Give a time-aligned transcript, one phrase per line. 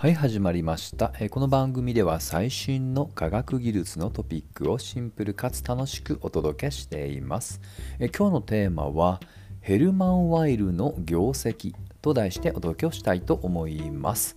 [0.00, 1.12] はい始まりました。
[1.28, 7.60] この番組では最新の科学技術のトピックをシンプルかつ楽しくお届けしています。
[7.98, 9.18] 今日のテーマは
[9.60, 14.36] ヘルマン・ワイルの業績と題してお届けをしたいと思います、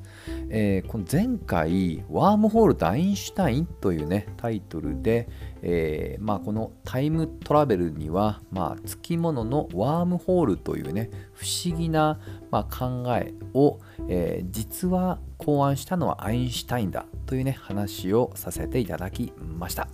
[0.54, 5.30] えーこの前回「ワームホールとアインシュタイン」というねタイトルで、
[5.62, 12.20] えーまあ、このタイムトラベルには、ま、つきもののワームホールというね不思議な、
[12.52, 19.88] まあ、考えを、えー実は考案したのはアインシュタインだというね話をさせていただきました。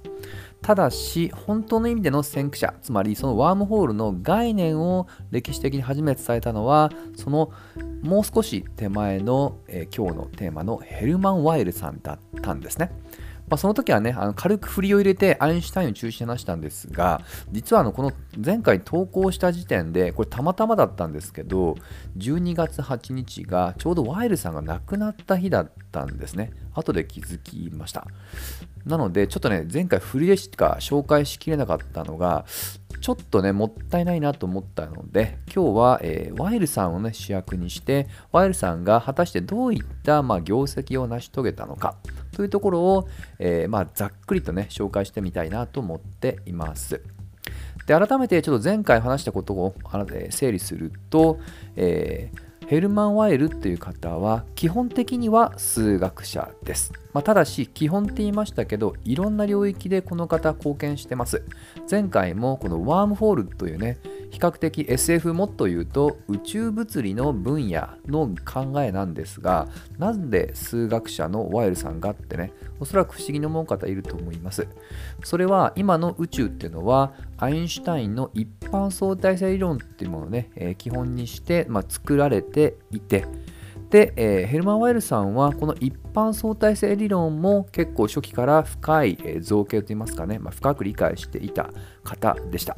[0.61, 7.51] ただし本当の意味での先駆者つまりそのワームホールの概念を歴史的に初めて伝えたのはその
[8.01, 12.91] もう少し手前の、えー今日のテーマのヘルマン・ワイルさんだったんですね。
[13.49, 18.11] まあ、その時はね、あの軽く振りを入れてアインシュタインを中心に話したんですが、実はあのこの
[18.43, 21.75] 前回投稿した時点で、これたまたまだったんですけど、
[22.17, 26.51] 12月8日がちょうどワイルさんが亡くなった日だったんですね。
[26.73, 28.05] 後で気づきました。
[28.85, 32.45] なので、ちょっとね、前回振りでしか紹介しきれなかったのが、
[33.01, 41.95] ちょっとね、もったいないなと思ったので、今日は、えーワイルさんをね、主役にして、ワイルさんが果たしてどういった、まあ、業績を成し遂げたのか
[42.37, 43.07] というところを、
[43.39, 47.01] えーまあ、ざっくりとね、紹介してみたいなと思っています。
[47.87, 49.73] で改めてちょっと前回話したことを
[50.29, 51.39] 整理すると、
[51.75, 56.91] えーヘルマン・ワイルっていう方は基本的には数学者です。
[57.13, 61.43] まあ、ただし基本って言いましたけどいろんな領域でこの方貢献してます。
[61.89, 63.99] 前回もこのワームホールというね
[64.29, 74.67] 比較的 SF もっと言うと宇宙物理の分野の考えなんですがなんで数学者のワイルさんがってねおそらく不思議に思う方いると思います。
[75.23, 83.25] それは今の宇宙っていうのはアインシュタインの一般相対性理論っていうものをね、えー基本にして、まあ、作られていて
[83.89, 91.69] で、えーヘルマン・ワイルさんはこの一般相対性理論も結構初期から深い、造形といいますかね、まあ、深く理解していた
[92.03, 92.77] 方でした。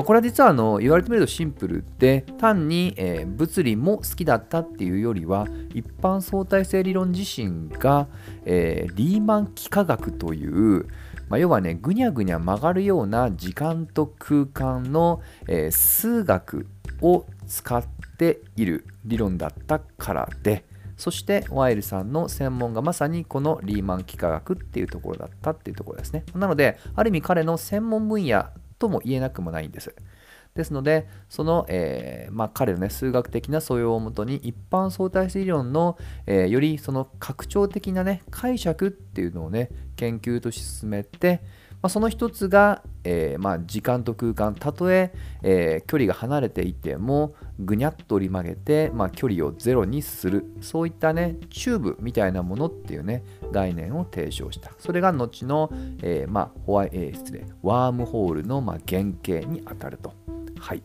[0.00, 8.08] まあ、これは実はあの言われてみるとシンプルで単に、えー物理も好きだったっていうよりは一般相対性理論自身が、
[8.46, 10.86] えーリーマン幾何学という、
[11.28, 16.66] まあ、要はねぐにゃぐにゃ曲がるような時間と空間の、えー数学
[17.02, 17.84] を使っ
[18.16, 20.64] ている理論だったからで
[20.96, 26.24] そしてワイルさんの専門がまさにこのリーマン幾何学っていうところだったっていうところですね。
[26.34, 28.46] なのである意味彼の専門分野
[28.80, 29.94] とも言えなくもないんです。
[30.54, 35.96] ですので、その、えーまあ、彼の、ね、数学的な素養をもとに一般相対性理論の、
[36.26, 41.40] えーよりその拡張的な、ね、解釈っていうのを、ね、研究として進めて、
[41.82, 44.54] まあ、その一つが、えーまあ、時間と空間。
[44.54, 50.44] たとええー距離が離れていてもぐにゃっと折り曲げて、まあ、距離をゼロにする。
[50.60, 54.72] そういったねチューブみたいなものっていうね概念を提唱した。
[54.78, 55.70] それが後の、
[56.02, 60.12] えーまあ、ホワイ、エー失礼ワームホールの、ま、原型にあたると。
[60.58, 60.82] はい。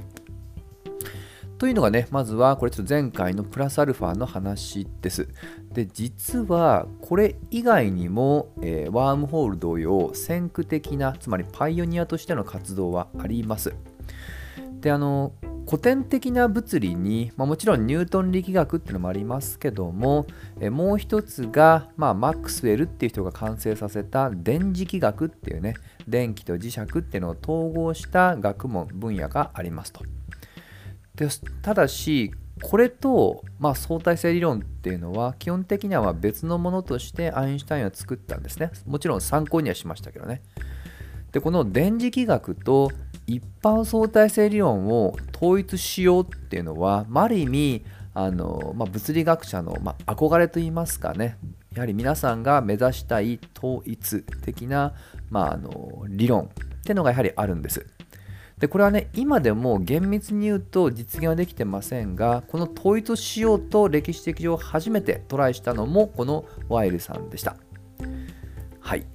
[1.57, 5.29] というのがね、まずはこれちょっと前回のプラスアルファの話です。
[5.73, 13.73] で、実はこれ以外にも、えーワームホール同様、先駆的な、つまりパイオニアとしての活動はあります。
[14.81, 15.33] で、あの、
[15.67, 20.27] 古典的な物理に、まあ、もちろんニュートン力学っていうのもありますけども、
[20.59, 25.73] えもう一つが、まあ、マックスウェルっていう人が完成させた電磁気学っていうね、
[26.07, 30.03] 電気と磁石っていうのを統合した学問、分野がありますと。
[31.15, 31.27] で
[31.61, 38.71] ただしこれと、まあ、相対性理論っていうのは基本的には別のものとしてアインシュタインは作ったんですね。
[38.85, 40.41] もちろん参考にはしましたけどね。
[41.31, 42.91] でこの電磁気学と
[43.27, 47.83] 一般相対性理論を統一しようっていうのは、まあ、ある意味
[48.13, 51.37] あの、まあ、物理学者の、まあ、憧れといいますかね。
[51.73, 54.93] やはり皆さんが目指したい統一的な、
[55.29, 56.47] まあ、あの理論っ
[56.83, 57.85] ていうのがやはりあるんです。
[58.59, 67.57] でこれはね今でも厳密に言うと実現はできてませんがこの統一しようと歴史的上初めてトライしたのもこのワイルさんでした。
[68.79, 69.05] はい。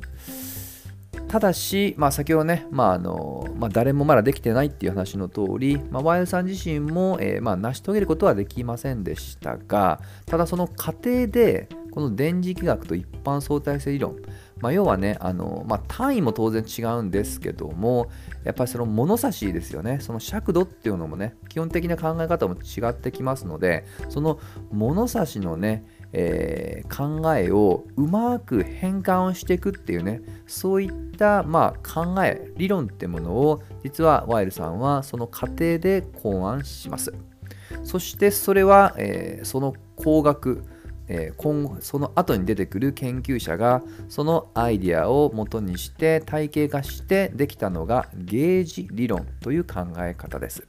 [1.30, 14.16] ただし、まあ、先ほどね、まああのまあ、誰もまだできてないっていう話の通り、まあ、ワイルさん自身も、えーまあ、成し遂げることはできませんでしたがただその過程でこの電磁気学と一般相対性理論、
[14.58, 18.08] まあ、要はねあの、まあ、単位も当然違うんですけども
[18.44, 19.98] やっぱりその物差しですよね。
[20.00, 24.38] その尺度っていうのもね基本的な考え方も違ってきますのでその
[24.70, 37.14] 物差しのねえー考えをうまく変換をしていくっていうねそういった、まあ、考え理論ってものを実はワイルさんはその過程で考案します。
[37.84, 40.64] そしてそれは、えーその工学
[41.12, 50.62] えー、今後その後に出てくる研究者がそのアイデアを元にして体系化してできたのがゲージ理論という考え方です。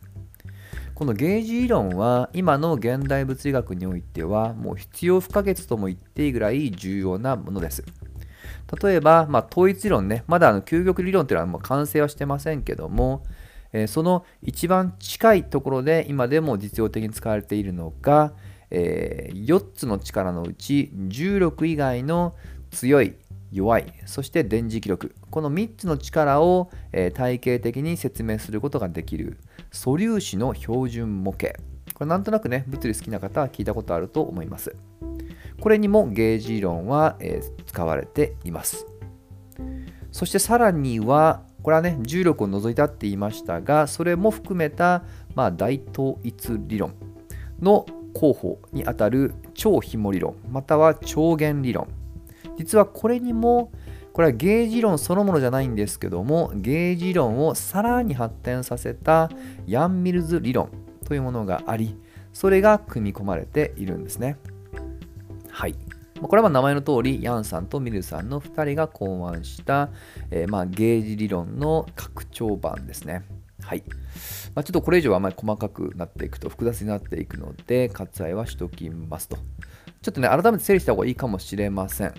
[0.95, 7.83] このゲージ理論は今の現代物理学においてはもう必要不可欠とも言っていいぐらい重要なものです。
[8.81, 13.23] 例えば、まあ、統一理論ね、まだあの究極理論っていうのはもう完成はしてませんけども、
[13.87, 18.33] その一番近いところで今でも実用的に使われているのが、
[18.71, 22.35] えー、4つの力のうち重力以外の
[22.71, 23.15] 強い
[23.51, 25.13] 弱いそして電磁気力。
[25.29, 29.37] この3つの力を、えー、体系的に説明することができる
[29.71, 31.59] 素粒子の標準模型。
[31.93, 34.75] これなんとなくね物理好きな方は聞いたことあると思います。
[35.59, 38.87] これにもゲージ理論は、えー、使われています。
[40.11, 45.03] そしてさらにはこれはね重力を除いたって言いましたがそれも含めた、
[45.35, 46.93] まあ、大統一理論
[47.61, 51.87] の候補にあたる超紐理論または超弦理論。
[52.57, 53.71] 実はこれにも
[54.13, 59.29] これはゲージ論そのものじゃないんですけどもゲージ論をさらに発展させた
[59.67, 60.69] ヤン・ミルズ理論
[61.05, 61.97] というものがあり
[62.33, 64.37] それが組み込まれているんですね。
[65.49, 65.75] はい。
[66.21, 69.89] これは名前の通りヤンさんとミルさんの2人が考案した、
[70.29, 73.23] えー、まあゲージ理論の拡張版ですね。
[73.71, 73.83] はい、
[74.53, 79.37] まあ、ちょっとこれ以上はあまり細かくなっていくと複雑になっていくので割愛はしときますと。
[80.01, 82.13] ちょっとね改めて整理した方がいいかもしれません。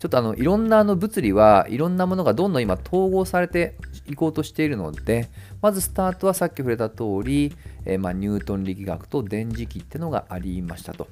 [0.00, 3.76] ちょっとあのいろんなあの物理はいろんなものがどんどん今統合されて
[4.08, 5.28] いこうとしているので
[5.62, 7.54] まずスタートはさっき触れた通り、
[7.84, 11.06] えー、まニュートン力学と電磁気ってのがありましたと。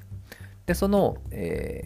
[0.65, 1.85] でその、え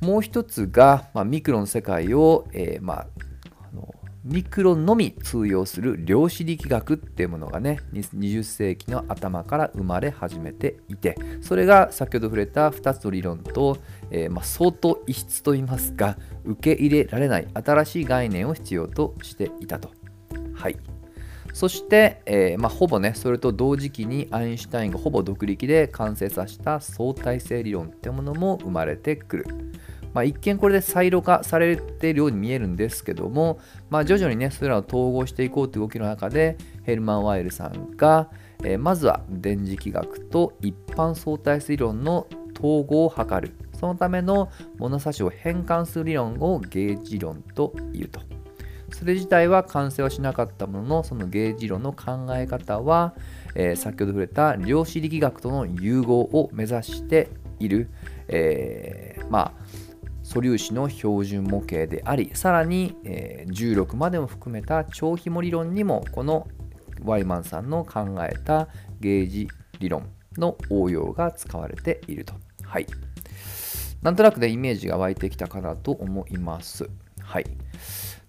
[0.00, 3.06] ー、もう一つが、まあ、ミクロの世界を、えー、まあ
[4.24, 13.78] ミクロのみ通用する量子力学っていうものがね20世紀の頭から生まれ始めていてそれが先ほど触れた2つの理論と、
[14.10, 19.90] えー、まあ、相当異質といいますか受け入れられない新しい概念を必要としていたと。
[20.54, 20.76] はい
[21.52, 29.46] そして、えー、まあ、ほぼねそれと同時期にアインシュタインがほぼ独力で完成させた相対性理論ってものも生まれてくる。
[30.14, 33.58] まあ、一見これでサイロ化されているように見えるんですけども、
[33.90, 38.30] まあ、徐々にねそれらを統合していこうという動きの中でヘルマン・ワイルさんが、
[38.62, 42.26] えー、まずは電磁気学と一般相対性理論の
[42.58, 48.20] 統合を図るそのための物差しを変換する理論をゲージ論というと。
[48.94, 53.14] それ自体は完成はしなかったもののそのゲージ論の考え方は、
[53.54, 57.88] えー、先ほど触れた量子力学との融合を目指している、
[58.28, 59.91] えー、まあ
[60.32, 66.48] 素粒子の標準模型でありさらに、えー、重力までも含めた超紐理論にもこの
[67.04, 68.68] ワイマンさんの考えた
[68.98, 69.48] ゲージ
[69.78, 70.08] 理論
[70.38, 72.32] の応用が使われていると。
[72.62, 72.86] はい。
[74.00, 76.88] なんとなくね、イメージが湧いてきたかなと思います。
[77.20, 77.44] はい。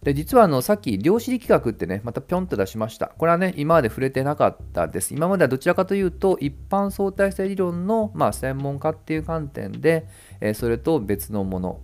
[0.03, 10.05] で実はあのさっき量子力学ってねまたぴょんと出しましたこれはね今まで触れてなかったです今まではどちらかというと一般相対性理論の、まあ、専門家っていう観点で、
[10.41, 11.79] え、それと別のもの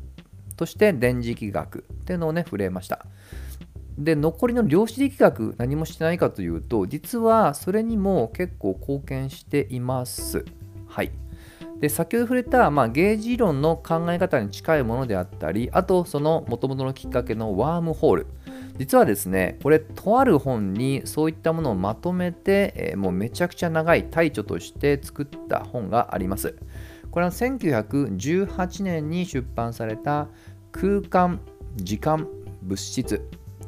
[0.59, 3.06] として電磁気学っていうのをね触れました。
[3.97, 10.44] で残りの量子力学何もしてないかというと実はそれにも結構貢献しています。
[10.87, 11.11] はい。
[11.80, 18.28] で先ほど触れた、まあ、ゲージ理論の考え方に近いものであったりあとその元々のきっかけのワームホール。
[18.78, 26.57] 実はですねこれとある本にそういったものをまとめて、えー、もうめちゃくちゃ長い大著として作った本があります。
[27.11, 30.28] これは1918年に出版された
[30.71, 31.39] 空間
[31.75, 32.28] 時間
[32.61, 33.21] 物質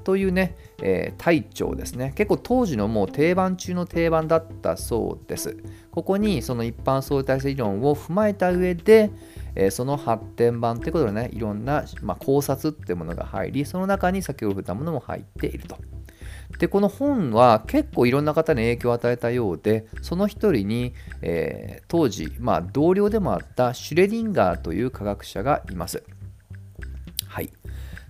[0.04, 2.14] というね、えー、体調ですね。
[2.16, 5.58] 結構当時のもう定番中の定番だったそうです。
[5.92, 9.12] ここにその一般相対性理論を踏まえた上で、
[9.56, 15.78] えー、その発展版ということでねいろんな、まあ、考察っていうものが入りその中に先ほど言ったものも入っていると。
[16.60, 26.04] でこの本は結構いろんな方に影響を与えたようでその一人に、えー、当時、まあ、同僚でもあったシュレディンガーという科学者がいます。
[27.28, 27.50] はい。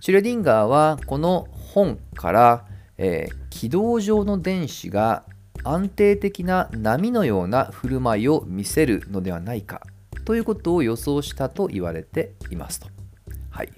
[0.00, 2.66] シュレディンガーはこの本から、
[2.98, 5.24] えー、軌道上の電子が
[5.64, 9.80] 安定的な波のような振る舞いを見せるのではないか
[10.24, 12.88] ということを予想したと言われていますと。
[13.50, 13.72] はい。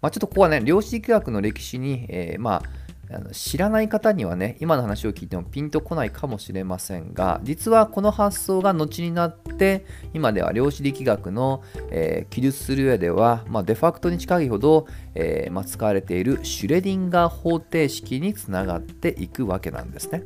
[0.00, 2.83] まあ、ちょっとここはね量子力学の歴史に、えー、まあ
[3.14, 20.24] あの知らない方にはね今の話を聞いてもピンとこないかもしれませんが実はこの発想が後になって今では量子力学の、えー、記述する上では、まあ、デファクトに近いほど、えー、まあ、使われているシュレディンガー方程式につながっていくわけなんですね。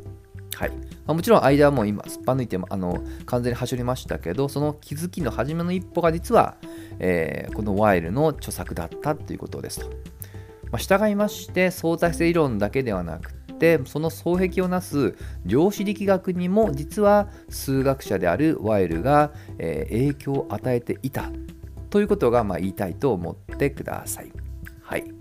[0.55, 0.77] はいま
[1.09, 6.57] あ、もちろん間はもう今すっぱ抜いてあの完全に走りましたけどその気づきの初めの一歩が実は、
[6.99, 10.18] えー、このワイルの著作だったということですと。
[10.71, 21.31] まあ、従いまして相対性理論だけではなくてその双璧をなす量子力学にも実は数学者であるワイルが、えー、影響を与えていた
[21.91, 24.33] ということがま言いたいと思ってください。
[24.83, 25.19] はい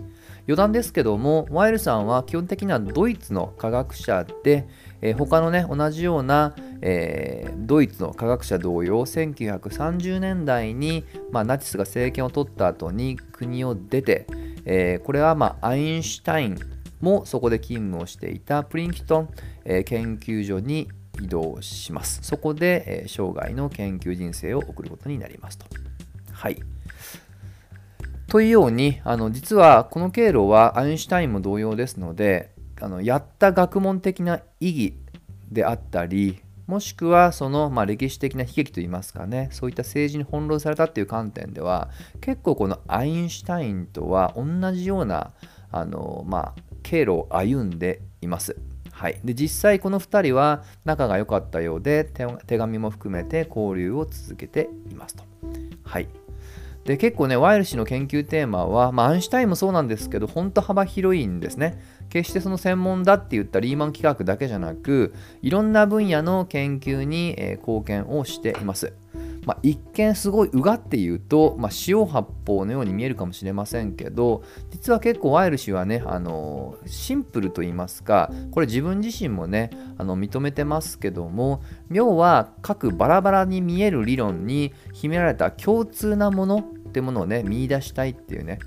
[0.48, 4.66] 余談ですけども、ワイルさんは基本的にはドイツの科学者で、
[5.02, 14.26] えー、他のね、同じような、えー、ドイツの科学者同様、1930年代に、まあ、ナチスが政権を取った後に国を出て、
[14.64, 16.58] えー、これは、まあ、アインシュタイン
[17.00, 19.28] もそこで勤務をしていたプリンキトン、
[19.64, 20.88] え研究所に
[21.20, 22.20] 移動します。
[22.22, 25.66] そこで、え生涯の研究人生を送ることになりますと。
[26.32, 26.60] はい。
[28.28, 34.94] というようにあの実はこの経路はアインシュタインも同様ですのであのやった学問的な意義
[35.50, 36.38] であったり
[36.68, 41.88] もしくはその、まあ、歴史的な悲劇といいますかねそういった政治に翻弄されたっていう観点では
[42.20, 45.32] 結構このアインシュタインとは同じような
[45.72, 48.56] あの、まあ、経路を歩んでいます。
[48.92, 55.24] はい、で実際この2人は仲が良かったようで手紙も含めて交流を続けていますと。
[55.84, 56.08] はい、
[56.84, 68.92] で結構ねワイル氏の研究テーマは、まあ、アインシュタインもそうなんですけど本当幅広いんですね決してその専門だって言ったリーマン企画だけじゃなくいろんな分野の研究に、え貢献をしています。
[69.48, 88.58] まあ、一見すごいうがって言うと、まあ、四八方のように見えるかもしれませんけど実は結構ワイル氏はねあのシンプルと言いますかこれ自分自身もねあの認めてますけども妙は各バラバラに見える理論に秘められた共通なものってものをね見出したいっていうね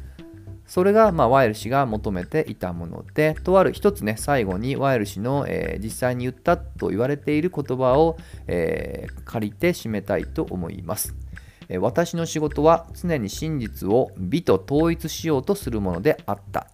[0.71, 8.15] それが、まあ、ワイル氏が求めていたもので、とある一つね、最後にワイル氏の、えー、実際に言ったと言われている言葉を、
[8.47, 11.13] えー、借りて締めたいと思います。
[11.67, 16.67] え、私の仕事は常に真実を美と統一しようとするものであった。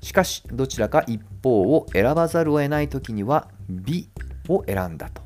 [0.00, 4.08] しかし、どちらか一方を選ばざるを得ない時には美
[4.48, 5.25] を選んだと。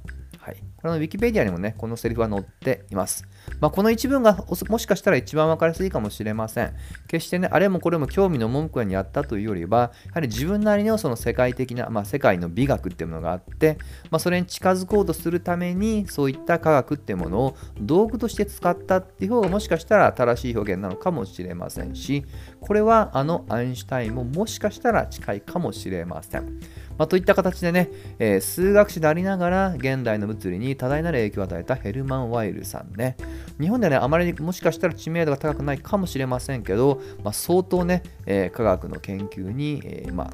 [0.80, 3.24] これのウィキペディアにもね、このセリフは載っています。
[3.60, 6.72] まあ、この一文がもしかしたら一番分かりやすいかもしれません。
[7.06, 13.76] 決してね、あれもこれも興味の文句にやったというよりは、やはり自分なりのその世界的な、まあ、世界の美学っていうものがあって、
[14.10, 22.24] まあ、それに近づこうとするために、そういった科学っていうものを道具として使ったっていう方がもしかしたら正しい表現なのかもしれませんし、
[22.60, 26.60] これはあのアインシュタインももしかしたら近いかもしれません。
[27.00, 27.88] まあ、といった形でね、
[28.18, 33.16] えー、数学者でありながら現代の物理に多大なる影響を与えたヘルマン・ワイルさんね。
[33.58, 40.30] 日本ではね、あまりもしかしたら知名度が高くないかもしれませんけど、まあ、相当ね、えー、科学の研究に、えー、まあ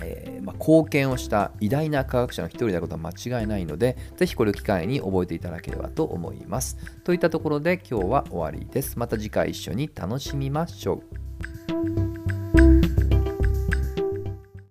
[0.00, 6.76] えー、まあ、貢献をした偉大な科学者の一人であることは間違いないので、ぜひこれを機会に覚えていただければと思います。
[7.04, 8.98] といったところで今日は終わりです。
[8.98, 11.04] また次回一緒に楽しみましょ
[12.34, 12.37] う。